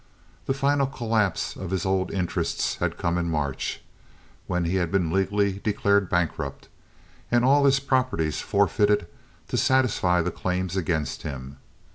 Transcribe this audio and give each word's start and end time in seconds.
The 0.47 0.55
final 0.55 0.87
collapse 0.87 1.55
of 1.55 1.69
his 1.69 1.85
old 1.85 2.11
interests 2.11 2.77
had 2.77 2.97
come 2.97 3.19
in 3.19 3.29
March, 3.29 3.81
when 4.47 4.65
he 4.65 4.77
had 4.77 4.91
been 4.91 5.11
legally 5.11 5.59
declared 5.59 6.03
a 6.05 6.05
bankrupt, 6.07 6.69
and 7.29 7.45
all 7.45 7.65
his 7.65 7.79
properties 7.79 8.41
forfeited 8.41 9.05
to 9.49 9.57
satisfy 9.57 10.23
the 10.23 10.31
claims 10.31 10.75
against 10.75 11.21
him. 11.21 11.57